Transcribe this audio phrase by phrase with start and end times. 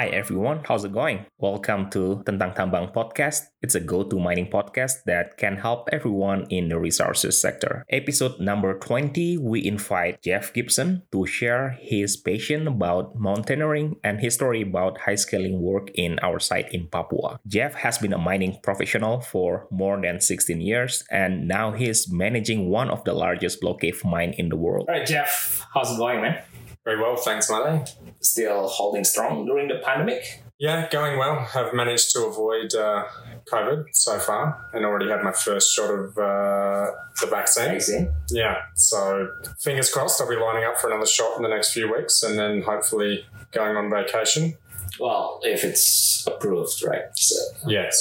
[0.00, 1.26] Hi everyone, how's it going?
[1.36, 3.52] Welcome to Tentang Tambang Podcast.
[3.60, 7.84] It's a go-to mining podcast that can help everyone in the resources sector.
[7.92, 14.40] Episode number 20, we invite Jeff Gibson to share his passion about mountaineering and his
[14.40, 17.36] story about high scaling work in our site in Papua.
[17.46, 22.72] Jeff has been a mining professional for more than 16 years and now he's managing
[22.72, 24.88] one of the largest block cave mine in the world.
[24.88, 26.40] All right, Jeff, how's it going, man?
[26.84, 27.94] Very well, thanks, Mate.
[28.20, 30.42] Still holding strong during the pandemic?
[30.58, 31.42] Yeah, going well.
[31.42, 33.04] Have managed to avoid uh,
[33.50, 36.90] COVID so far, and already had my first shot of uh,
[37.20, 37.72] the vaccine.
[37.72, 38.12] Vaccine.
[38.30, 40.20] Yeah, so fingers crossed.
[40.20, 43.24] I'll be lining up for another shot in the next few weeks, and then hopefully
[43.52, 44.54] going on vacation.
[44.98, 47.04] Well, if it's approved, right?
[47.14, 47.36] So
[47.68, 47.96] Yes,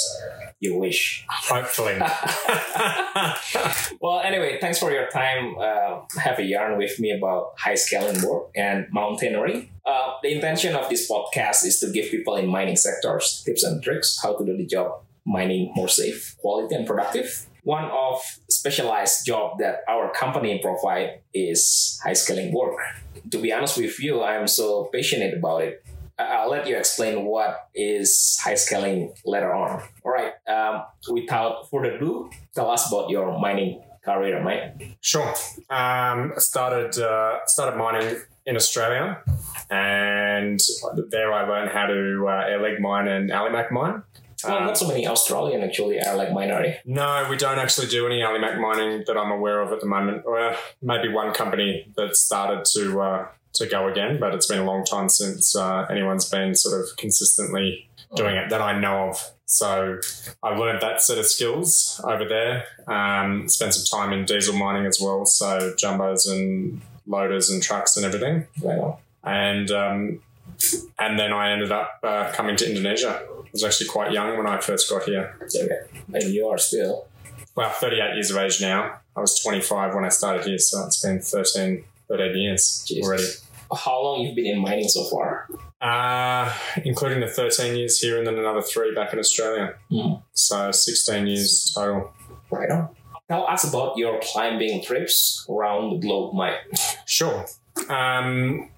[0.60, 1.26] you wish.
[1.30, 1.98] hopefully.
[4.02, 5.56] Well, anyway, thanks for your time.
[5.60, 9.70] Uh, have a yarn with me about high scaling work and mountaineering.
[9.86, 13.84] Uh, the intention of this podcast is to give people in mining sectors tips and
[13.84, 17.46] tricks how to do the job mining more safe, quality, and productive.
[17.64, 22.76] One of specialized job that our company provide is high scaling work.
[23.32, 25.84] To be honest with you, I'm so passionate about it.
[26.20, 29.82] I'll let you explain what is high scaling later on.
[30.04, 30.34] All right.
[30.48, 34.98] Um, without further ado, tell us about your mining career, mate.
[35.02, 35.34] Sure.
[35.70, 39.22] Um, started uh, started mining in Australia,
[39.70, 40.60] and
[41.10, 44.04] there I learned how to uh, air leg mine and Alimak mine.
[44.44, 46.78] Well, Um, not so many Australian actually are like minery.
[46.86, 50.24] No, we don't actually do any Alimak mining that I'm aware of at the moment.
[50.26, 54.66] Or maybe one company that started to uh, to go again, but it's been a
[54.66, 59.32] long time since uh, anyone's been sort of consistently doing it that I know of.
[59.46, 60.00] So
[60.44, 62.66] I learned that set of skills over there.
[62.88, 67.98] Um, spent some time in diesel mining as well, so jumbos and loaders and trucks
[67.98, 68.46] and everything.
[69.24, 70.22] And um,
[71.00, 73.22] and then I ended up uh, coming to Indonesia.
[73.28, 75.80] I was actually quite young when I first got here Okay.
[76.14, 77.08] And you are still.
[77.56, 79.00] well, 38 years of age now.
[79.16, 83.06] I was 25 when I started here, so it's been 13, 13 years Jesus.
[83.06, 83.24] already.
[83.76, 85.48] How long you've been in mining so far?
[85.80, 86.52] Uh,
[86.84, 89.76] including the 13 years here and then another three back in Australia.
[89.92, 90.16] Hmm.
[90.34, 92.12] So 16 years total.
[92.52, 92.90] Right on.
[93.30, 96.56] Tell us about your climbing trips around the globe, Mike.
[97.06, 97.46] Sure.
[97.88, 98.72] Um,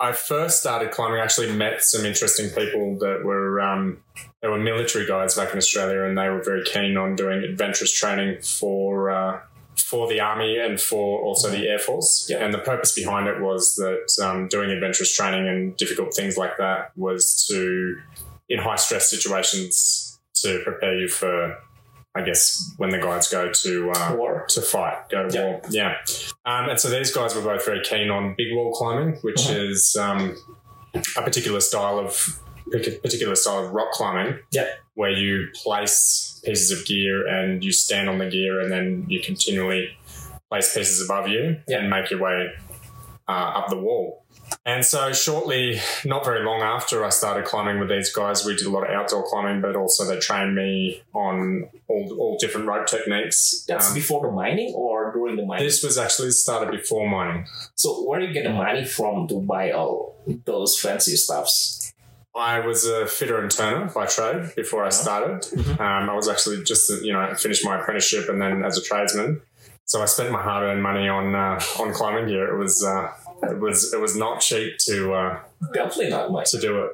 [0.00, 4.02] I first started climbing, I actually met some interesting people that were, um,
[4.40, 7.92] they were military guys back in Australia and they were very keen on doing adventurous
[7.92, 9.40] training for, uh,
[9.92, 12.26] for the army and for also the air force.
[12.30, 12.38] Yeah.
[12.42, 16.56] And the purpose behind it was that um, doing adventurous training and difficult things like
[16.56, 17.96] that was to,
[18.48, 21.58] in high stress situations, to prepare you for,
[22.14, 25.44] I guess, when the guys go to uh, Or to fight, go to Yeah.
[25.44, 25.60] war.
[25.68, 25.96] Yeah.
[26.46, 29.70] Um, and so these guys were both very keen on big wall climbing, which Mhm.
[29.70, 30.36] is um,
[31.18, 32.40] a particular style of
[32.70, 34.38] particular style of rock climbing.
[34.52, 34.66] Yeah.
[34.94, 39.20] Where you place pieces of gear and you stand on the gear and then you
[39.20, 39.96] continually
[40.50, 41.78] place pieces above you Yeah.
[41.78, 42.50] and make your way
[43.28, 44.18] uh, up the wall.
[44.66, 48.66] And so shortly, not very long after I started climbing with these guys, we did
[48.66, 52.86] a lot of outdoor climbing, but also they trained me on all, all different rope
[52.86, 53.64] techniques.
[53.66, 55.64] that's Um, before the mining or during the mining?
[55.64, 57.46] this was actually started before mining.
[57.76, 61.91] so where do you get the money from to buy all those fancy stuffs?
[62.34, 65.42] I was a fitter and turner by trade before I started.
[65.42, 65.78] Mhm.
[65.80, 69.42] Um, I was actually just, you know, finished my apprenticeship and then as a tradesman.
[69.84, 72.54] So I spent my hard-earned money on uh, on climbing gear.
[72.54, 73.08] It was uh,
[73.50, 75.40] it was it was not cheap to uh,
[75.74, 76.50] Definitely not much.
[76.52, 76.90] to do it.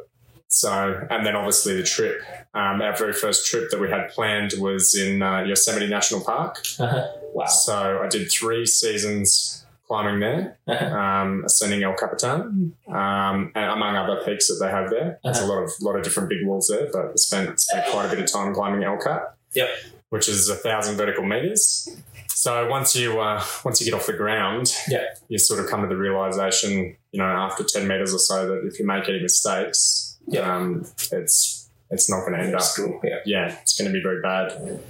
[0.48, 2.20] So and then obviously the trip.
[2.54, 6.56] Um, our very first trip that we had planned was in uh, Yosemite National Park.
[6.80, 7.06] Uh-huh.
[7.34, 7.44] Wow.
[7.46, 10.58] So I did three seasons climbing there.
[10.68, 10.96] Uh-huh.
[10.98, 15.18] um, ascending El Capitan, um, and among other peaks that they have there.
[15.24, 18.06] There's a lot of lot of different big walls there, but we spent spent quite
[18.06, 19.36] a bit of time climbing El Cap.
[19.54, 19.68] Yep.
[20.10, 21.88] Which is a thousand vertical meters.
[22.28, 25.04] So once you uh, once you get off the ground, Yeah.
[25.28, 28.66] you sort of come to the realization, you know, after ten meters or so, that
[28.66, 30.54] if you make any mistakes, Yeah.
[30.56, 33.00] um, it's it's not going to end up true.
[33.02, 33.16] Yeah.
[33.24, 34.80] yeah, it's going to be very bad.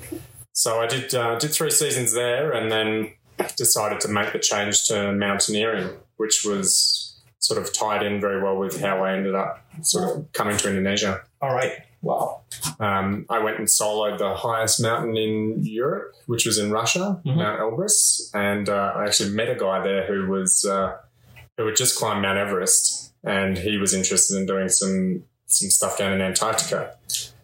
[0.52, 3.12] So I did uh, did three seasons there, and then
[3.56, 8.56] decided to make the change to mountaineering, which was sort of tied in very well
[8.56, 11.22] with how I ended up sort of coming to Indonesia.
[11.40, 11.72] All right.
[12.02, 12.42] Wow.
[12.78, 17.36] Um, I went and soloed the highest mountain in Europe, which was in Russia, Mhm.
[17.36, 20.96] Mount Elbrus, and uh, I actually met a guy there who was uh,
[21.56, 25.98] who had just climbed Mount Everest, and he was interested in doing some some stuff
[25.98, 26.96] down in Antarctica.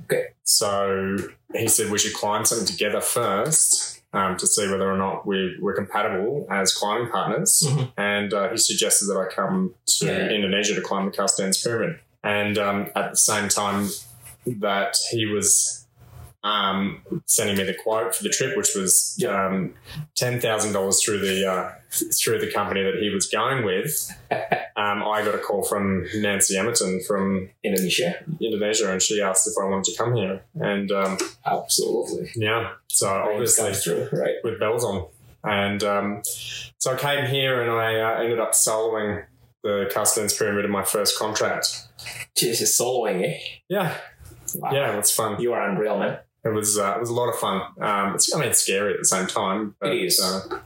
[0.04, 0.26] Okay.
[0.44, 1.16] So
[1.54, 5.56] he said we should climb something together first um, to see whether or not we
[5.60, 7.62] were compatible as climbing partners.
[7.66, 7.92] Mhm.
[7.96, 10.28] And uh, he suggested that I come to Yeah.
[10.36, 11.98] Indonesia to climb the Carstensz Pyramid.
[12.22, 13.88] And um, at the same time
[14.46, 15.80] that he was
[16.42, 19.74] um, sending me the quote for the trip, which was um,
[20.14, 24.10] ten thousand dollars through the uh, through the company that he was going with.
[24.76, 28.16] Um, I got a call from Nancy Emerton from Indonesia.
[28.40, 30.42] Indonesia, and she asked if I wanted to come here.
[30.56, 32.30] And um, Absolutely.
[32.34, 34.34] yeah, so obviously true, right?
[34.42, 35.06] with bells on.
[35.44, 36.22] And um,
[36.78, 39.24] so I came here and I uh, ended up soloing
[39.62, 41.86] the Carstensz Pyramid in my first contract.
[42.36, 43.38] Jesus, soloing, eh?
[43.68, 43.96] Yeah,
[44.56, 44.70] Wow.
[44.72, 45.40] yeah, that's fun.
[45.40, 46.18] You are unreal, man.
[46.44, 47.62] It was uh, it was a lot of fun.
[47.80, 49.74] Um, it's I mean it's scary at the same time.
[49.80, 50.20] But, It is.
[50.20, 50.58] Uh,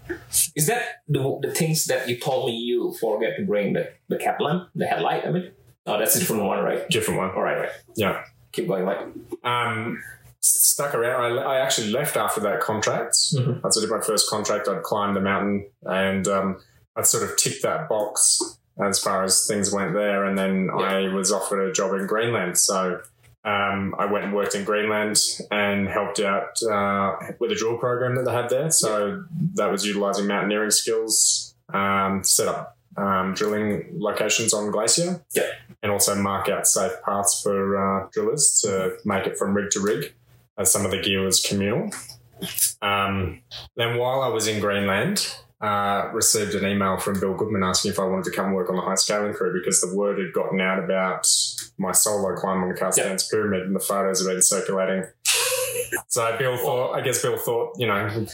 [0.56, 4.16] Is that the, the things that you told me you forget to bring the, the
[4.16, 5.24] cap lamp, the headlight?
[5.26, 5.52] I mean,
[5.86, 6.88] oh, that's a different one, right?
[6.90, 7.30] different one.
[7.30, 7.70] All right, right.
[7.96, 8.22] Yeah.
[8.52, 8.98] Keep going, Mike.
[9.44, 10.02] Um,
[10.40, 11.38] stuck around.
[11.38, 13.14] I, I actually left after that contract.
[13.34, 13.60] Mhm.
[13.64, 14.68] I did my first contract.
[14.68, 16.60] I'd climbed the mountain and um,
[16.96, 20.24] I'd sort of ticked that box as far as things went there.
[20.24, 22.56] And then I was offered a job in Greenland.
[22.58, 23.00] So
[23.44, 25.16] um, I went and worked in Greenland
[25.50, 28.70] and helped out uh, with a drill program that they had there.
[28.70, 29.24] So
[29.54, 35.44] that was utilizing mountaineering skills, um, set up um, drilling locations on glacier, Yeah.
[35.82, 39.80] and also mark out safe paths for uh, drillers to make it from rig to
[39.80, 40.14] rig,
[40.58, 41.90] as some of the gear was communal.
[42.82, 43.42] Um,
[43.76, 47.98] then while I was in Greenland, uh, received an email from Bill Goodman asking if
[47.98, 50.60] I wanted to come work on the high scaling crew because the word had gotten
[50.60, 51.26] out about
[51.78, 55.04] my solo climb on the Carstensz Pyramid and the photos have been circulating.
[56.08, 58.26] So Bill thought, I guess Bill thought, you know,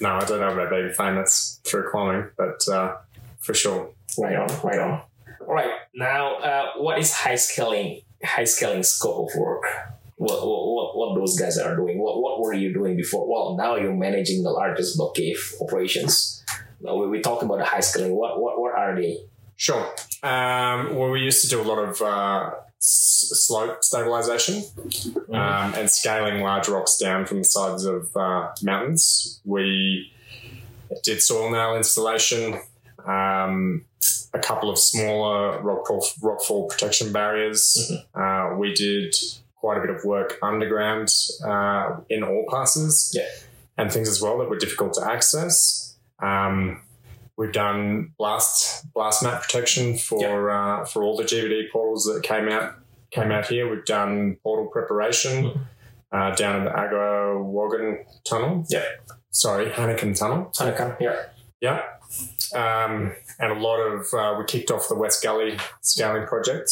[0.00, 2.96] no, I don't know about being famous through climbing, but uh,
[3.40, 3.90] for sure.
[4.18, 5.02] Right on, right on.
[5.40, 5.70] All right.
[5.94, 8.00] Now, uh, what is high scaling?
[8.24, 9.62] High scaling scope of work.
[10.16, 11.98] What, what, what, what those guys are doing?
[11.98, 13.28] What, what were you doing before?
[13.28, 16.44] Well, now you're managing the largest block cave operations.
[16.80, 18.16] Now we, we talk about the high scaling.
[18.16, 19.18] What, what, what are they?
[19.56, 19.86] Sure.
[20.22, 24.62] Um, well, we used to do a lot of uh, slope stabilization
[25.32, 29.40] um, and scaling large rocks down from the sides of uh, mountains.
[29.44, 30.12] We
[31.02, 32.60] did soil nail installation,
[33.06, 33.84] um,
[34.34, 37.92] a couple of smaller rockfall, rockfall protection barriers.
[38.14, 39.14] Uh, we did
[39.56, 41.08] quite a bit of work underground
[41.44, 43.24] uh, in all passes Yeah.
[43.78, 45.96] and things as well that were difficult to access.
[46.22, 46.82] Um,
[47.36, 52.48] we've done blast blast map protection for uh, for all the GVD portals that came
[52.48, 52.74] out
[53.10, 53.70] came out here.
[53.70, 55.66] We've done portal preparation
[56.12, 57.96] uh, down in the Agua
[58.28, 58.64] tunnel.
[58.68, 58.84] Yeah.
[59.30, 60.50] Sorry, Hanneken tunnel.
[60.54, 61.26] Hanukkah, yeah.
[61.60, 61.82] Yeah.
[62.54, 66.70] Um, and a lot of uh, we kicked off the West Gully scaling project.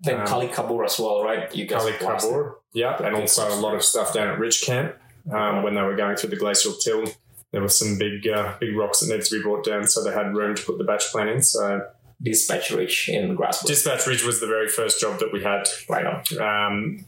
[0.00, 1.54] Then Um, Kali Kabur as well, right?
[1.54, 1.92] You guys Kali.
[1.92, 2.54] Kabur.
[2.74, 4.96] Yeah, and also a lot of stuff down at Ridge Camp
[5.32, 7.04] um, when they were going through the glacial till.
[7.52, 10.12] There were some big uh, big rocks that needed to be brought down, so they
[10.12, 11.42] had room to put the batch plan in.
[11.42, 11.86] So
[12.22, 13.66] Dispatch Ridge in Grasswood.
[13.66, 15.68] Dispatch Ridge was the very first job that we had.
[15.88, 16.22] right on.
[16.40, 17.04] Um,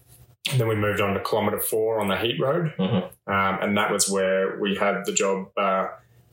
[0.58, 3.04] then we moved on to kilometre four on the Heat Road, Mhm.
[3.26, 5.86] um, and that was where we had the job uh,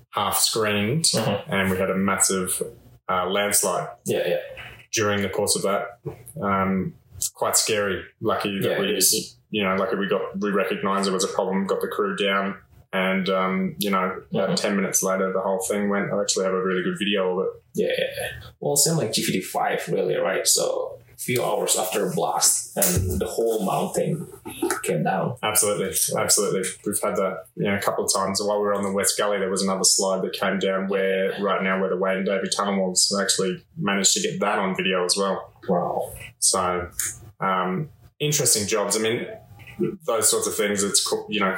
[0.09, 1.43] half screened, Mhm.
[1.47, 2.61] and we had a massive
[3.09, 4.37] uh, landslide Yeah, yeah.
[4.93, 5.99] during the course of that.
[6.41, 6.95] Um,
[7.33, 8.03] quite scary.
[8.21, 8.99] Lucky that Yeah, we,
[9.51, 12.57] you know, lucky we got we recognised it was a problem, got the crew down,
[12.93, 14.55] and um, you know, about Mhm.
[14.55, 16.11] ten minutes later, the whole thing went.
[16.11, 17.51] I actually have a really good video of it.
[17.73, 18.27] Yeah.
[18.59, 20.45] Well, same like GVD5, really, right?
[20.47, 24.27] So, a few hours after a blast, and the whole mountain
[24.83, 25.35] came down.
[25.43, 26.63] Absolutely, absolutely.
[26.85, 28.41] We've had that, you know, a couple of times.
[28.43, 31.33] While we were on the West Gully, there was another slide that came down where,
[31.41, 33.15] right now, where the Wayne Davy Tunnel was.
[33.17, 35.53] I actually managed to get that on video as well.
[35.69, 36.11] Wow.
[36.39, 36.89] So,
[37.39, 38.97] um, interesting jobs.
[38.97, 39.27] I mean,
[40.05, 40.83] those sorts of things.
[40.83, 41.57] It's you know,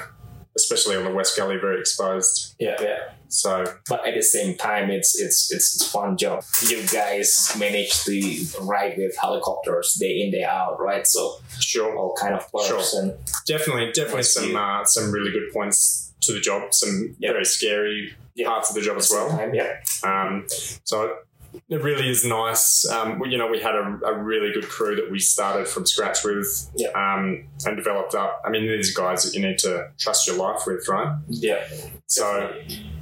[0.55, 2.55] especially on the West Gully, very exposed.
[2.59, 2.97] Yeah, yeah.
[3.27, 6.43] So, But at the same time, it's it's it's it's fun job.
[6.67, 11.05] You guys manage to ride with helicopters day in day out, right?
[11.07, 13.01] So sure, all kind of perks Sure.
[13.01, 13.13] and
[13.47, 16.73] definitely, definitely some uh, some really good points to the job.
[16.73, 17.31] Some Yep.
[17.33, 18.47] very scary Yeah.
[18.49, 19.29] parts of the job as well.
[19.29, 19.79] time, yeah.
[20.03, 20.45] Um,
[20.83, 21.17] so
[21.69, 22.87] it really is nice.
[22.89, 25.85] Um, we- you know, we had a, a really good crew that we started from
[25.85, 26.89] scratch with Yeah.
[26.89, 28.41] um, and developed up.
[28.45, 31.15] I mean, these guys that you need to trust your life with, right?
[31.29, 31.63] Yeah.
[32.07, 32.51] So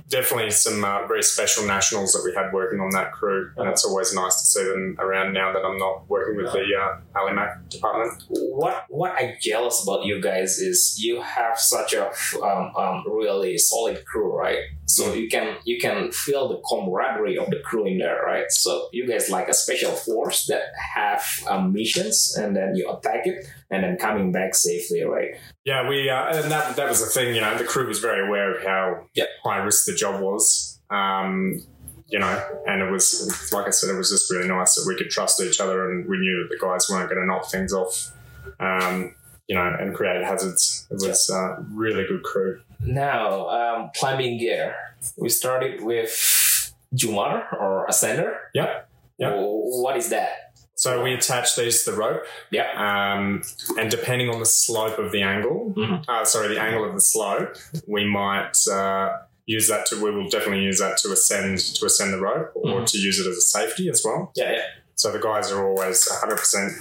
[0.09, 3.83] definitely some uh, very special nationals that we had working on that crew, and it's
[3.85, 7.69] always nice to see them around now that I'm not working with the uh, Alimak
[7.69, 8.23] department.
[8.29, 12.09] what what I'm jealous about you guys is you have such a
[12.43, 14.59] um, um, really solid crew, right?
[14.95, 18.45] So you can you can feel the camaraderie of the crew in there, right?
[18.49, 20.63] So you guys like a special force that
[20.95, 25.31] have um, missions, and then you attack it, and then coming back safely, right?
[25.65, 27.33] Yeah, we uh, and that that was the thing.
[27.35, 29.25] You know, the crew was very aware of how Yeah.
[29.43, 30.79] high risk the job was.
[30.89, 31.61] Um,
[32.07, 34.97] you know, and it was like I said, it was just really nice that we
[34.97, 37.71] could trust each other and we knew that the guys weren't going to knock things
[37.71, 38.11] off,
[38.59, 39.15] um,
[39.47, 40.87] you know, and create hazards.
[40.91, 42.59] It was uh, really good crew.
[42.83, 44.75] Now, um, climbing gear.
[45.17, 48.35] We started with Jumar or Ascender.
[48.53, 48.81] Yeah.
[49.17, 49.33] Yep.
[49.37, 50.53] What is that?
[50.75, 52.23] So we attach these to the rope.
[52.49, 52.71] Yeah.
[52.75, 53.43] Um,
[53.77, 56.05] and depending on the slope of the angle, Mhm.
[56.09, 57.55] uh, sorry, the angle of the slope,
[57.87, 59.09] we might uh,
[59.45, 60.03] use that to.
[60.03, 62.87] We will definitely use that to ascend to ascend the rope, or Mhm.
[62.91, 64.31] to use it as a safety as well.
[64.35, 64.61] Yeah, yeah.
[64.95, 66.71] So the guys are always 100%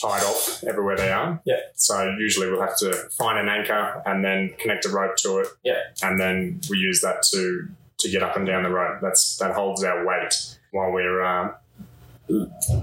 [0.00, 1.40] tied off everywhere they are.
[1.44, 1.60] Yeah.
[1.74, 5.48] So usually we'll have to find an anchor and then connect a rope to it.
[5.64, 5.80] Yeah.
[6.02, 9.00] And then we use that to to get up and down the rope.
[9.00, 11.54] That's that holds our weight while we're uh,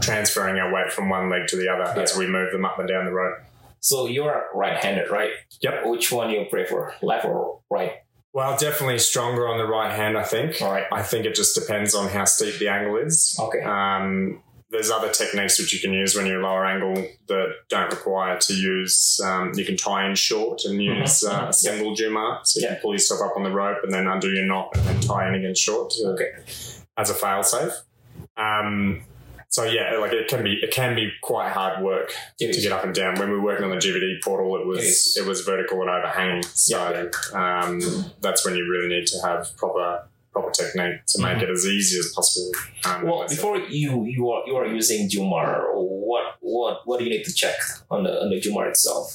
[0.01, 2.87] transferring our weight from one leg to the other as we move them up and
[2.87, 3.37] down the rope.
[3.79, 5.31] So you're right-handed, right?
[5.61, 5.85] Yep.
[5.85, 7.91] Which one you prefer, left or right?
[8.31, 10.17] Well, definitely stronger on the right hand.
[10.17, 10.61] I think.
[10.61, 10.85] All right.
[10.91, 13.37] I think it just depends on how steep the angle is.
[13.39, 13.61] Okay.
[13.61, 14.41] Um,
[14.73, 16.95] there's other techniques which you can use when you're lower angle
[17.27, 19.21] that don't require to use.
[19.23, 22.59] Um, you can tie in short and Mhm, use uh, mhm, a single Jumar, so
[22.59, 22.73] you Yeah.
[22.73, 25.27] can pull yourself up on the rope and then undo your knot and then tie
[25.29, 26.31] in again short to, Okay.
[26.97, 27.71] as a fail safe.
[28.35, 29.03] Um,
[29.49, 32.63] so yeah, like it can be it can be quite hard work It to is.
[32.63, 33.13] get up and down.
[33.19, 35.89] When we were working on the GVD portal, it was It it was vertical and
[35.91, 36.41] overhanging.
[36.43, 37.79] So um,
[38.21, 41.43] that's when you really need to have proper proper technique to make Mhm.
[41.43, 42.51] it as easy as possible.
[42.85, 45.49] Um, Well, before you you are you are using Jumar,
[46.11, 47.55] what what what do you need to check
[47.91, 49.05] on the on the Jumar itself?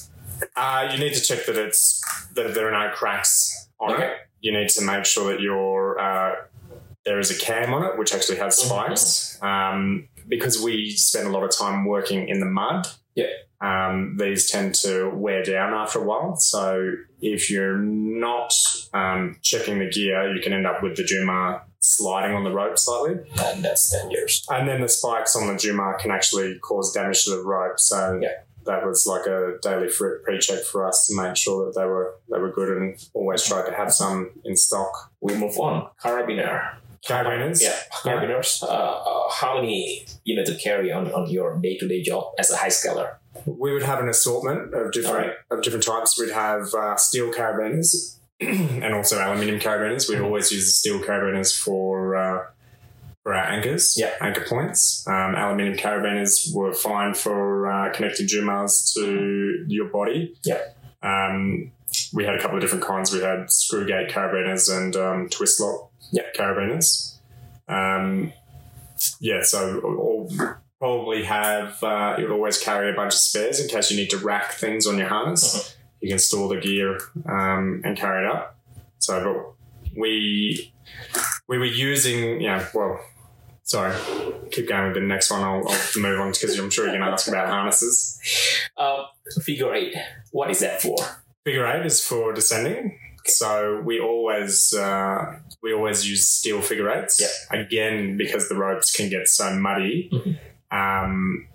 [0.55, 2.01] Uh, you need to check that it's
[2.35, 3.33] that there are no cracks
[3.79, 4.05] on Okay.
[4.07, 4.13] it.
[4.41, 6.31] You need to make sure that your uh,
[7.05, 9.37] there is a cam on it, which actually has Mhm, spikes.
[9.41, 12.87] Um, because we spend a lot of time working in the mud.
[13.15, 13.25] Yeah.
[13.61, 16.35] Um, these tend to wear down after a while.
[16.37, 18.53] So if you're not
[18.93, 22.77] um, checking the gear, you can end up with the Jumar sliding on the rope
[22.77, 23.17] slightly.
[23.43, 24.45] And that's dangerous.
[24.49, 27.79] And then the spikes on the Jumar can actually cause damage to the rope.
[27.79, 28.29] So Yeah.
[28.65, 32.39] that was like a daily pre-check for us to make sure that they were they
[32.39, 35.11] were good and always tried to have some in stock.
[35.19, 35.89] We move on.
[36.01, 36.75] Carabiner.
[37.07, 37.61] Carabiners.
[37.61, 38.61] Yeah, carabiners.
[38.63, 42.25] Uh, uh, how many you need to carry on, on your day to day job
[42.37, 43.17] as a high scaler?
[43.45, 45.33] We would have an assortment of different Alright.
[45.51, 46.19] of different types.
[46.19, 50.09] We'd have uh, steel carabiners and also aluminium carabiners.
[50.09, 50.25] We'd Mhm.
[50.25, 52.39] always use the steel carabiners for uh,
[53.23, 54.11] for our anchors, Yeah.
[54.21, 55.05] anchor points.
[55.07, 60.35] Um, aluminium carabiners were fine for uh, connecting Jumars to your body.
[60.43, 60.61] Yeah.
[61.03, 61.71] Um,
[62.13, 63.13] we had a couple of different kinds.
[63.13, 66.23] We had screw gate carabiners and um, twist lock Yeah.
[66.37, 67.17] carabiners.
[67.67, 68.33] Um,
[69.19, 70.31] yeah, so all,
[70.79, 74.17] probably have uh, you'll always carry a bunch of spares in case you need to
[74.17, 75.75] rack things on your harness.
[76.01, 76.97] You can store the gear
[77.27, 78.57] um, and carry it up.
[78.99, 80.73] So, but we
[81.47, 82.99] we were using, yeah, well,
[83.63, 83.95] sorry,
[84.51, 85.41] keep going with the next one.
[85.43, 88.19] I'll, I'll move on because I'm sure you're going to ask about harnesses.
[88.77, 89.05] Um,
[89.43, 89.95] figure eight.
[90.31, 90.95] What is that for?
[91.45, 92.99] Figure eight is for descending.
[93.25, 97.19] So we always uh, we always use steel figure eights.
[97.51, 100.09] Again, because the ropes can get so muddy.
[100.11, 100.37] Mhm.
[100.71, 101.47] Um,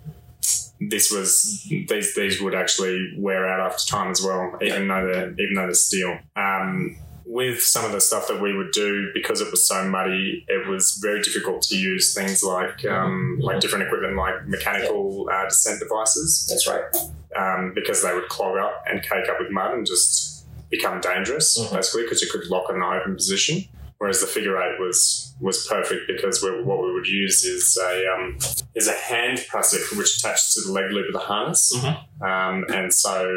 [0.79, 5.31] this was these these would actually wear out after time as well, even though they're
[5.39, 6.19] even though they're steel.
[6.35, 10.45] Um, with some of the stuff that we would do because it was so muddy,
[10.47, 15.45] it was very difficult to use things like um, like different equipment like mechanical uh,
[15.45, 17.14] descent devices That's right.
[17.37, 21.57] Um, because they would clog up and cake up with mud and just become dangerous,
[21.59, 21.73] Mhm.
[21.73, 23.63] basically, because you could lock in an open position.
[23.97, 28.13] Whereas the figure eight was was perfect because we, what we would use is a
[28.13, 28.37] um,
[28.75, 31.97] is a hand prusik which attached to the leg loop of the harness, Mhm.
[32.21, 33.29] um, and so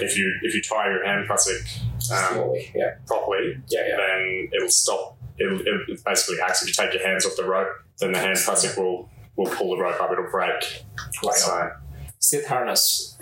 [0.00, 1.62] if you if you tie your hand prusik
[2.12, 2.94] um, Yeah.
[3.06, 3.86] properly, Yeah.
[3.88, 3.96] Yeah.
[3.96, 5.16] then it'll stop.
[5.38, 7.68] It'll, it it basically acts if you take your hands off the rope,
[8.00, 10.10] then the hand prusik will will pull the rope up.
[10.12, 10.50] It'll break.
[11.24, 11.34] Right.
[11.34, 11.70] So
[12.18, 13.18] Seat harness.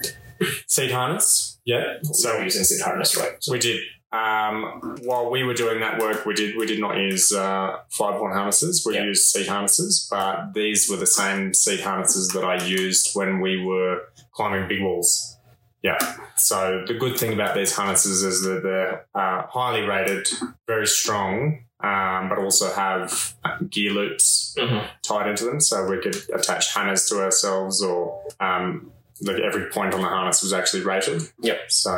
[0.66, 1.98] seat harness, yeah.
[2.02, 3.32] So we're using seat harness, right?
[3.40, 3.80] So We did.
[4.12, 8.18] Um, while we were doing that work, we did we did not use uh, five
[8.20, 8.84] point harnesses.
[8.86, 9.04] We Yeah.
[9.04, 13.60] used seat harnesses, but these were the same seat harnesses that I used when we
[13.64, 15.36] were climbing big walls.
[15.82, 15.98] Yeah.
[16.36, 20.28] So the good thing about these harnesses is that they're uh, highly rated,
[20.68, 23.34] very strong, um, but also have
[23.70, 24.82] gear loops Mhm.
[25.02, 29.94] tied into them, so we could attach hammers to ourselves, or um, like every point
[29.94, 31.22] on the harness was actually rated.
[31.40, 31.58] Yep.
[31.70, 31.92] So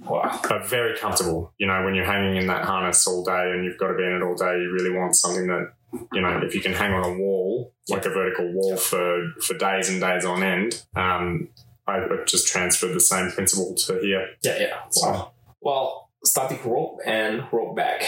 [0.00, 0.40] wow.
[0.48, 1.52] but very comfortable.
[1.58, 4.04] You know, when you're hanging in that harness all day and you've got to be
[4.04, 5.72] in it all day, you really want something that,
[6.12, 9.54] you know, if you can hang on a wall, like a vertical wall for, for
[9.58, 11.48] days and days on end, um,
[11.86, 14.28] I just transferred the same principle to here.
[14.42, 14.56] Yeah.
[14.58, 14.76] Yeah.
[15.02, 15.32] Wow.
[15.60, 18.02] Well, static rope and rope back.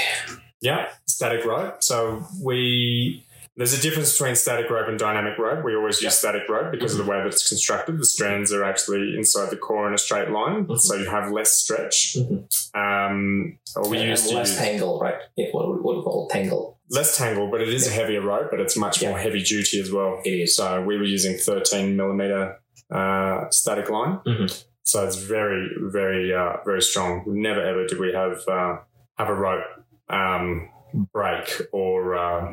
[0.61, 1.83] Yeah, static rope.
[1.83, 3.23] So we
[3.57, 5.65] there's a difference between static rope and dynamic rope.
[5.65, 7.99] We always use static rope because of the way that it's constructed.
[7.99, 10.79] The strands are actually inside the core in a straight line, Mhm.
[10.79, 12.17] so you have less stretch.
[12.19, 12.45] Mhm.
[12.75, 15.15] Um, or we And used less use tangle, right?
[15.37, 16.75] Yeah, what, do you call tangle?
[16.91, 19.91] less tangle, but it is a heavier rope, but it's much more heavy duty as
[19.91, 20.21] well.
[20.25, 20.55] It is.
[20.55, 22.59] So we were using 13 millimeter
[22.89, 24.21] uh, static line.
[24.25, 24.65] Mhm.
[24.85, 27.25] So it's very, very, uh, very strong.
[27.27, 28.77] Never ever did we have uh,
[29.19, 29.65] have a rope
[30.09, 30.69] um,
[31.13, 32.53] break or uh,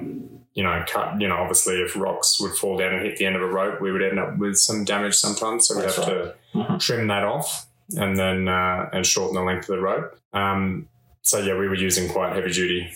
[0.54, 1.20] you know cut.
[1.22, 3.82] You know, obviously, if rocks would fall down and hit the end of a rope,
[3.82, 5.68] we would end up with some damage sometimes.
[5.68, 6.80] So we That's have to Mhm.
[6.80, 7.68] trim that off
[7.98, 10.18] and then uh, and shorten the length of the rope.
[10.34, 10.88] Um,
[11.22, 12.92] so yeah, we were using quite heavy duty,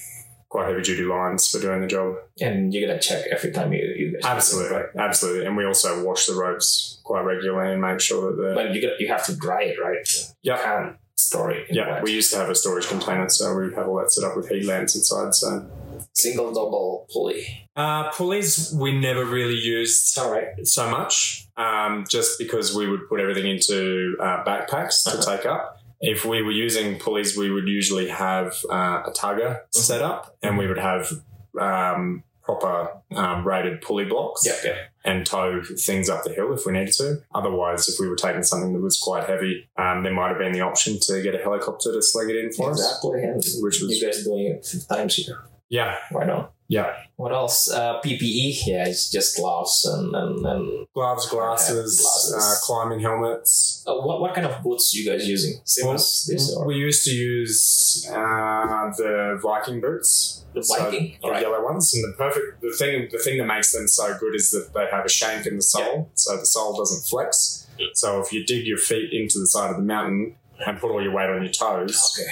[0.49, 2.15] quite heavy duty lines for doing the job.
[2.41, 4.85] And you're gonna check every time you you Absolutely, right?
[4.97, 8.73] absolutely, and we also wash the ropes quite regularly and make sure that the But
[8.73, 10.05] you got you have to dry it, right?
[10.41, 10.93] Yeah.
[11.17, 11.69] Can't store it.
[11.69, 11.89] in yeah.
[11.91, 12.03] wet.
[12.03, 14.35] We used to have a storage container, so we would have all that set up
[14.37, 15.33] with heat lamps inside.
[15.33, 15.65] So
[16.13, 17.69] single double pulley.
[17.75, 20.47] uh, pulleys we never really used All right.
[20.65, 25.37] so much, um, just because we would put everything into uh, backpacks to Uh-huh.
[25.37, 25.79] take up.
[25.99, 30.57] If we were using pulleys, we would usually have uh, a tugger set up, and
[30.57, 31.11] we would have
[31.59, 34.43] um, proper um, rated pulley blocks.
[34.45, 34.75] Yeah, yeah.
[35.03, 37.17] and tow things up the hill if we needed to.
[37.35, 40.53] Otherwise, if we were taking something that was quite heavy, um, there might have been
[40.53, 42.79] the option to get a helicopter to sling it in for us.
[42.79, 43.21] Exactly.
[43.61, 45.43] Which was- you guys doing it times here.
[45.69, 46.47] Yeah, Why on.
[46.67, 46.93] Yeah.
[47.15, 47.69] What else?
[47.71, 48.59] Uh, PPE.
[48.67, 52.35] Yeah, it's just gloves and and, and Gloves, glasses, glasses.
[52.37, 53.83] Uh, climbing helmets.
[53.87, 55.59] uh, what what kind of boots you guys using?
[55.63, 60.43] Same as this or We used to use uh, the Viking boots.
[60.53, 61.17] the So, Viking?
[61.21, 61.41] the All right.
[61.41, 64.51] yellow ones, and the perfect the thing the thing that makes them so good is
[64.51, 67.67] that they have a shank in the sole, so the sole doesn't flex.
[67.93, 71.01] So if you dig your feet into the side of the mountain and put all
[71.01, 72.29] your weight on your toes, Okay.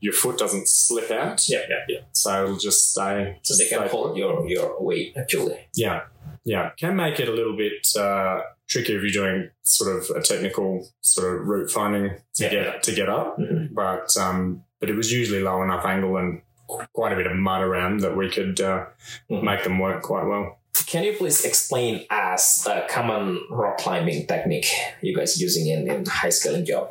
[0.00, 1.48] Your foot doesn't slip out.
[1.48, 2.00] Yeah, yeah, yeah.
[2.12, 3.38] So it'll just stay.
[3.42, 4.18] So they can stay hold put.
[4.18, 5.58] your your weight actually.
[5.74, 6.02] Yeah,
[6.44, 6.70] yeah.
[6.76, 10.88] Can make it a little bit uh, tricky if you're doing sort of a technical
[11.00, 12.78] sort of route finding to Yeah, get yeah.
[12.80, 13.38] to get up.
[13.38, 13.74] Mhm.
[13.74, 16.42] But um, but it was usually low enough angle and
[16.92, 18.86] quite a bit of mud around that we could uh,
[19.30, 19.42] Mhm.
[19.42, 20.58] make them work quite well.
[20.86, 24.68] Can you please explain us a common rock climbing technique
[25.00, 26.90] you guys using in, in high scaling job?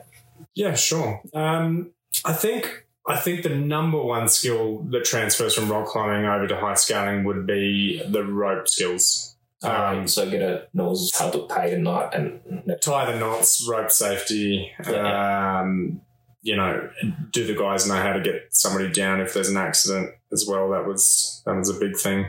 [0.55, 1.21] Yeah, sure.
[1.33, 1.91] Um,
[2.23, 6.57] I think I think the number one skill that transfers from rock climbing over to
[6.57, 9.35] high scaling would be the rope skills.
[9.63, 12.41] Um, Um, so get a knows how to tie the knot and
[12.81, 14.71] tie the knots, rope safety.
[14.87, 15.59] Yeah.
[15.61, 16.01] Um,
[16.41, 16.89] you know,
[17.31, 20.69] do the guys know how to get somebody down if there's an accident as well?
[20.71, 22.27] That was that was a big thing.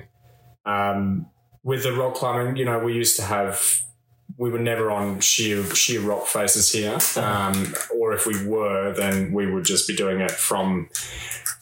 [0.65, 1.27] Um,
[1.63, 3.83] with the rock climbing, you know, we used to have.
[4.39, 9.33] We were never on sheer sheer rock faces here, um, or if we were, then
[9.33, 10.91] we would just be doing it from,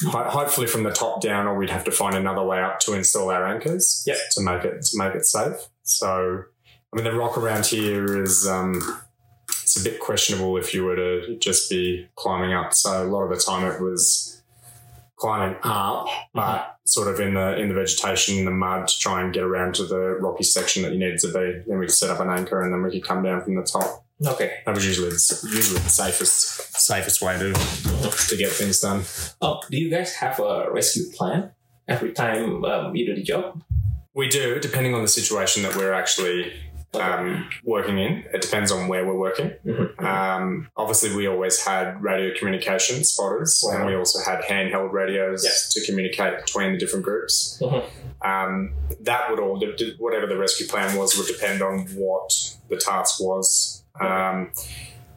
[0.07, 3.31] hopefully from the top down, or we'd have to find another way up to install
[3.31, 4.17] our anchors Yep.
[4.33, 5.69] to make it to make it safe.
[5.83, 6.45] So
[6.93, 9.01] I mean, the rock around here is um,
[9.49, 12.73] it's a bit questionable if you were to just be climbing up.
[12.75, 14.34] So a lot of the time it was
[15.25, 19.23] climbing up, but sort of in the in the vegetation, in the mud, to try
[19.23, 21.63] and get around to the rocky section that you needed to be.
[21.67, 24.05] Then we'd set up an anchor, and then we could come down from the top.
[24.27, 24.59] okay.
[24.67, 29.03] That was usually the, usually the safest safest way to to get things done.
[29.41, 31.53] Oh, do you guys have a rescue plan
[31.89, 33.63] every time um, you do the job?
[34.15, 36.53] We do, depending on the situation that we're actually
[36.95, 38.25] um, working in.
[38.33, 39.53] It depends on where we're working.
[39.65, 40.03] Mhm.
[40.03, 45.51] Um, obviously, we always had radio communication spotters, and we also had handheld radios Yeah.
[45.81, 47.59] to communicate between the different groups.
[47.63, 47.85] Mhm.
[48.25, 49.61] Um, that would all,
[49.99, 52.31] whatever the rescue plan was, would depend on what
[52.71, 53.85] the task was.
[54.01, 54.51] Um,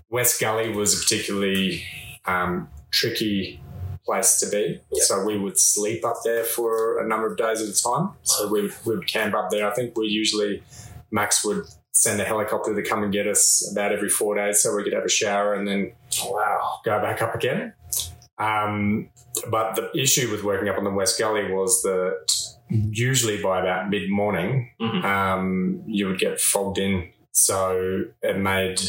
[0.10, 1.84] West Gully was a particularly
[2.26, 3.62] um, tricky
[4.06, 4.80] place to be.
[4.92, 5.04] Yeah.
[5.04, 8.12] So we would sleep up there for a number of days at a time.
[8.24, 9.70] So we would, we would camp up there.
[9.70, 10.63] I think we usually,
[11.12, 14.76] Max would send a helicopter to come and get us about every four days so
[14.76, 15.93] we could have a shower and then
[16.26, 16.80] Wow.
[16.86, 17.74] go back up again.
[18.38, 19.10] Um,
[19.50, 22.17] but the issue with working up on the West Gully was that
[22.70, 25.04] usually by about mid morning, Mhm.
[25.04, 27.10] um, you would get fogged in.
[27.32, 28.80] So it made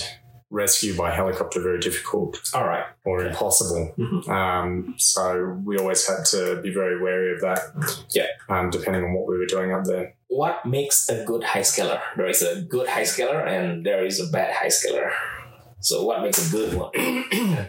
[0.51, 2.85] rescue by helicopter very difficult All right.
[3.05, 3.29] or Okay.
[3.31, 3.93] impossible.
[3.99, 4.29] Mhm.
[4.29, 7.59] Um, so we always had to be very wary of that.
[8.11, 8.27] Yeah.
[8.49, 10.15] Um, depending on what we were doing up there.
[10.29, 12.01] What makes a good high scaler?
[12.17, 15.11] There is a good high scaler and there is a bad high scaler.
[15.81, 16.91] So what makes a good one?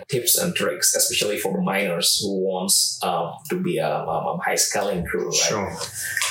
[0.08, 5.06] Tips and tricks, especially for miners who wants um, to be a, a, high scaling
[5.06, 5.36] crew, right?
[5.36, 5.78] Sure,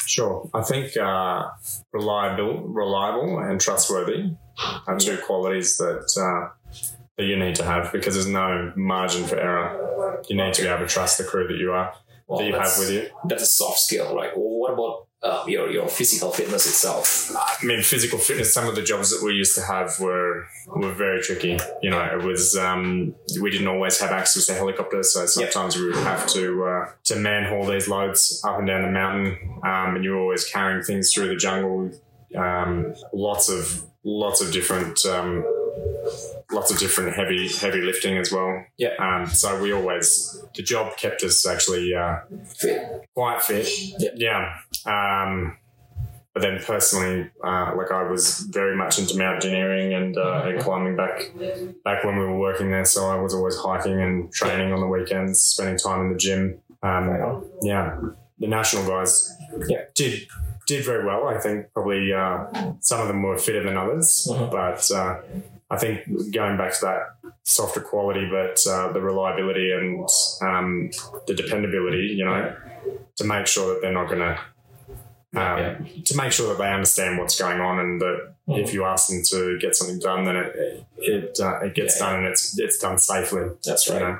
[0.06, 0.50] sure.
[0.52, 1.44] I think uh,
[1.92, 4.32] reliable, reliable, and trustworthy
[4.86, 6.50] are two qualities that uh,
[7.16, 10.22] that you need to have because there's no margin for error.
[10.28, 11.94] You need to be able to trust the crew that you are.
[12.26, 13.08] Well, that you have with you.
[13.24, 14.36] That's a soft skill, right?
[14.36, 17.32] Well, what about uh, your your physical fitness itself?
[17.36, 18.54] I mean, physical fitness.
[18.54, 21.58] Some of the jobs that we used to have were were very tricky.
[21.82, 25.86] You know, it was um, we didn't always have access to helicopters, so sometimes we
[25.86, 29.96] would have to uh, to man haul these loads up and down the mountain, um,
[29.96, 31.90] and you were always carrying things through the jungle.
[32.36, 35.04] Um, lots of lots of different.
[35.04, 35.44] Um,
[36.50, 38.64] Lots of different heavy heavy lifting as well.
[38.78, 38.94] Yeah.
[38.98, 42.20] Um, so we always the job kept us actually uh,
[42.56, 43.06] Fit.
[43.14, 43.68] quite fit.
[44.16, 44.54] Yeah.
[44.88, 45.56] Um,
[46.34, 50.94] but then personally, uh, like I was very much into mountaineering and, uh, and climbing
[50.96, 51.32] back
[51.84, 52.84] back when we were working there.
[52.84, 56.60] So I was always hiking and training on the weekends, spending time in the gym.
[56.82, 57.98] Um, yeah,
[58.38, 59.36] the national guys
[59.68, 59.82] Yeah.
[59.96, 60.28] did
[60.68, 61.26] did very well.
[61.26, 62.44] I think probably uh,
[62.80, 64.50] some of them were fitter than others, Mhm.
[64.50, 65.20] but uh,
[65.70, 67.00] I think going back to that
[67.42, 70.06] softer quality, but uh, the reliability and
[70.42, 70.90] um,
[71.26, 72.54] the dependability, you know,
[73.16, 74.38] to make sure that they're not going to.
[75.36, 75.78] Um, Yeah.
[76.06, 78.62] To make sure that they understand what's going on, and that Mhm.
[78.64, 82.06] if you ask them to get something done, then it it uh, it gets Yeah.
[82.06, 83.42] done and it's it's done safely.
[83.64, 84.02] That's you right.
[84.02, 84.18] know?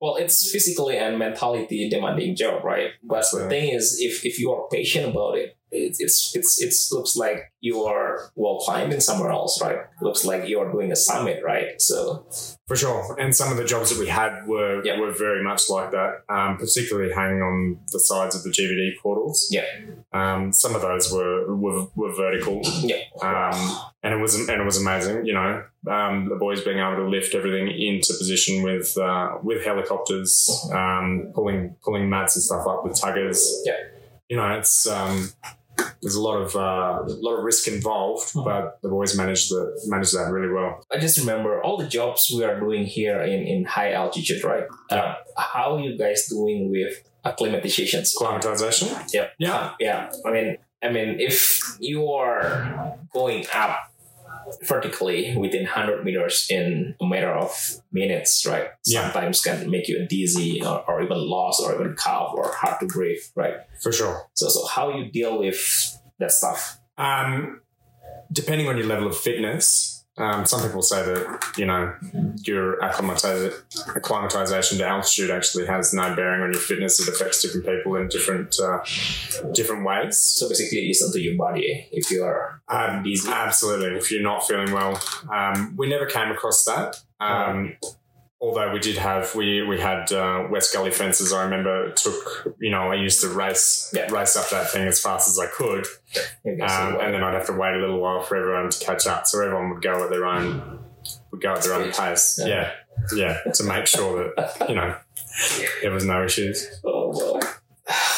[0.00, 2.90] Well, it's physically and mentally demanding job, right?
[3.02, 3.48] But Absolutely.
[3.48, 7.52] the thing is, if, if you are patient about it it's it's it's looks like
[7.60, 9.78] you are well climbing somewhere else, right?
[10.00, 11.80] Looks like you are doing a summit, right?
[11.80, 12.26] So
[12.66, 13.16] For sure.
[13.18, 16.56] And some of the jobs that we had were were very much like that, um,
[16.58, 19.48] particularly hanging on the sides of the GVD portals.
[19.50, 19.64] Yeah.
[20.12, 22.60] Um, some of those were were, were vertical.
[22.80, 25.64] yeah, Um, and it was and it was amazing, you know.
[25.88, 31.30] Um, the boys being able to lift everything into position with uh, with helicopters, um,
[31.34, 33.40] pulling pulling mats and stuff up with tuggers.
[33.64, 33.74] Yeah.
[34.28, 35.30] You know, it's um,
[36.06, 38.44] there's a lot of uh, a lot of risk involved, Mhm.
[38.50, 40.72] but the boys managed the managed that really well.
[40.94, 44.66] I just remember all the jobs we are doing here in in high altitude, right?
[44.94, 45.14] Uh,
[45.54, 46.94] how are you guys doing with
[47.30, 48.06] acclimatizations?
[48.20, 48.88] Climatization.
[49.16, 49.28] Yeah.
[49.46, 49.62] Yeah.
[49.86, 50.48] yeah i mean
[50.86, 51.38] i mean if
[51.90, 52.48] you are
[53.18, 53.74] going up
[54.64, 57.50] vertically within 100 meters in a matter of
[57.92, 59.02] minutes right Yeah.
[59.10, 62.86] sometimes can make you dizzy or, or even lost or even cough or hard to
[62.86, 64.26] breathe right For sure.
[64.34, 65.58] so so how you deal with
[66.18, 67.60] that stuff Um,
[68.32, 71.94] depending on your level of fitness, um, some people say that you know
[72.44, 77.00] your acclimatization to altitude actually has no bearing on your fitness.
[77.00, 78.78] It affects different people in different uh,
[79.52, 80.18] different ways.
[80.18, 83.98] so basically listen to your body if you are Um, dizzy absolutely.
[83.98, 85.00] If you're not feeling well,
[85.32, 87.02] um, we never came across that.
[87.20, 87.76] Um,
[88.40, 91.32] although we did have we we had uh, West Gully fences.
[91.32, 94.10] I remember it took you know I used to race Yeah.
[94.12, 95.86] race up that thing as fast as I could.
[96.46, 99.26] Um, and then I'd have to wait a little while for everyone to catch up.
[99.26, 100.80] So everyone would go at their own
[101.30, 102.38] would go at their own pace.
[102.42, 102.72] Yeah.
[103.14, 103.38] Yeah.
[103.46, 103.52] Yeah.
[103.52, 104.96] To make sure that, you know,
[105.82, 106.66] there was no issues.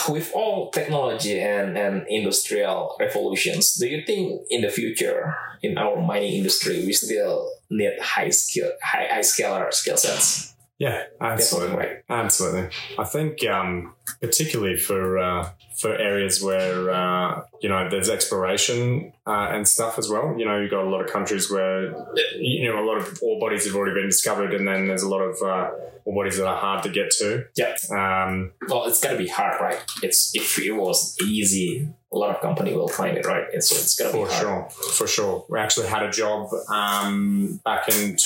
[0.09, 6.01] With all technology and, and industrial revolutions, do you think in the future in our
[6.01, 10.55] mining industry we still need high skill high high scaler skill sets?
[10.79, 11.87] Yeah, absolutely.
[12.09, 12.69] Absolutely.
[12.99, 19.49] I think um, particularly for uh, for areas where uh, you know there's exploration uh,
[19.51, 20.37] and stuff as well.
[20.39, 21.91] You know, you've got a lot of countries where
[22.39, 25.09] you know a lot of ore bodies have already been discovered, and then there's a
[25.09, 25.71] lot of uh,
[26.05, 27.45] ore bodies that are hard to get to.
[27.57, 27.75] Yeah.
[27.91, 29.83] Um, Well, it's gonna be hard, right?
[30.03, 33.45] It's if it was easy, a lot of company will find it, right?
[33.53, 34.43] It's it's gonna For be hard.
[34.73, 35.45] sure, for sure.
[35.49, 38.17] We actually had a job um, back in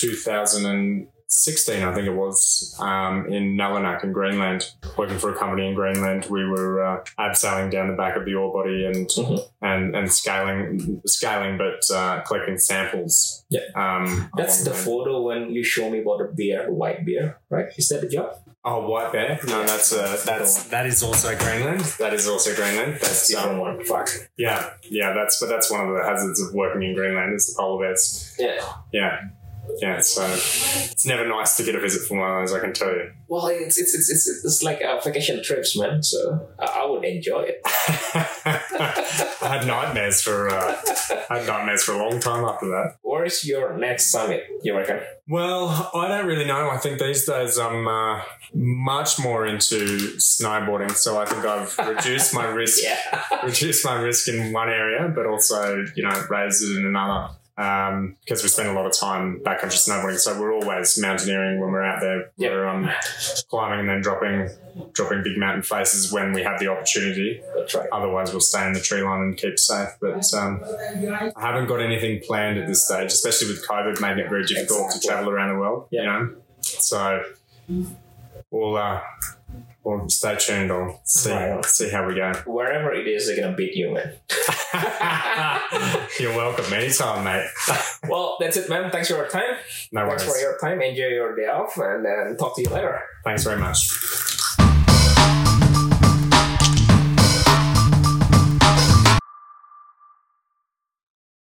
[1.32, 5.74] 2016, I think it was, um, in Nalunaq in Greenland, working for a company in
[5.74, 6.26] Greenland.
[6.26, 9.40] We were uh, abseiling down the back of the ore body and Mhm.
[9.62, 13.44] and and scaling, scaling, but uh, collecting samples.
[13.48, 13.60] Yeah.
[13.74, 17.66] Um, That's the photo when you show me about the beer, white beer, right?
[17.76, 18.36] Is that the job?
[18.64, 19.40] Oh, white bear?
[19.48, 21.80] No, that's uh, that's that is also Greenland.
[21.98, 22.98] That is also Greenland.
[23.00, 23.82] That's the other one.
[23.84, 24.08] Fuck.
[24.36, 25.12] yeah, yeah.
[25.14, 28.36] That's but that's one of the hazards of working in Greenland is the polar bears.
[28.38, 28.60] Yeah.
[28.92, 29.14] Yeah.
[29.78, 32.72] Yeah, so it's never nice to get a visit from one of those, I can
[32.72, 33.10] tell you.
[33.28, 36.02] Well, it's it's it's it's, it's like a vacation trips, man.
[36.02, 37.60] So I, I would enjoy it.
[38.44, 40.76] I had nightmares for uh,
[41.30, 42.96] I had nightmares for a long time after that.
[43.02, 44.44] Where is your next summit?
[44.62, 45.00] You reckon?
[45.28, 46.70] Well, I don't really know.
[46.70, 48.20] I think these days I'm uh,
[48.54, 52.98] much more into snowboarding, so I think I've reduced my risk Yeah.
[53.44, 57.34] reduce my risk in one area, but also, you know, raise it in another.
[57.58, 61.70] Um, because we spend a lot of time backcountry snowboarding, so we're always mountaineering when
[61.70, 62.30] we're out there.
[62.38, 62.50] Yep.
[62.50, 62.90] We're um,
[63.50, 64.48] climbing and then dropping,
[64.94, 67.42] dropping big mountain faces when we have the opportunity.
[67.54, 67.88] That's right.
[67.92, 69.90] Otherwise, we'll stay in the tree line and keep safe.
[70.00, 74.30] But um, I haven't got anything planned at this stage, especially with COVID making it
[74.30, 75.00] very difficult Exactly.
[75.00, 75.88] to travel around the world.
[75.90, 76.00] Yeah.
[76.00, 77.22] You know, so
[78.50, 79.00] we'll uh,
[79.84, 80.70] We'll stay tuned.
[80.70, 81.64] I'll see Right.
[81.64, 82.32] see how we go.
[82.46, 84.12] Wherever it is, they're gonna beat you, man.
[86.20, 87.46] You're welcome anytime, mate.
[88.08, 88.90] Well, that's it, man.
[88.90, 89.54] Thanks for your time.
[89.92, 90.34] No Thanks worries.
[90.34, 90.82] for your time.
[90.82, 93.00] Enjoy your day off, and then talk to you later.
[93.24, 93.88] Thanks very much.